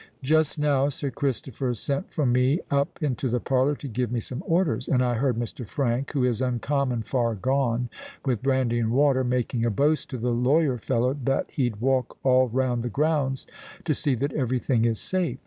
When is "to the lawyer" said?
10.09-10.79